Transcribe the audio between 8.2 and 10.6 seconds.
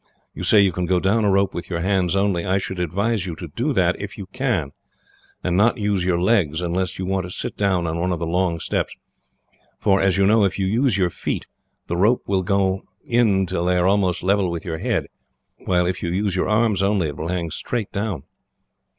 long steps; for, as you know, if